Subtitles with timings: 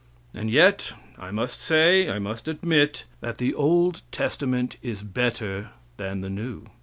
[0.33, 6.21] And yet, I must say I must admit that the old testament is better than
[6.21, 6.65] the new.